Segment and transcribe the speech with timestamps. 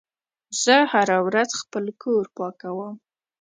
[0.63, 2.93] زه هره ورځ خپل کور پاکوم.